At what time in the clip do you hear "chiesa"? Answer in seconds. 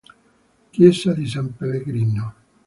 0.71-1.13